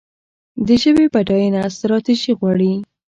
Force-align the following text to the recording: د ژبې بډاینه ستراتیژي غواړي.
د 0.65 0.67
ژبې 0.81 1.05
بډاینه 1.13 1.61
ستراتیژي 1.75 2.31
غواړي. 2.39 2.73